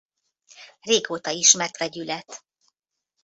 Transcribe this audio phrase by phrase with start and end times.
[0.81, 2.43] Régóta ismert vegyület.